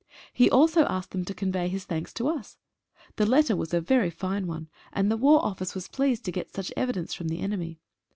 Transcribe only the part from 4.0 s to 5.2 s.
fine one, and the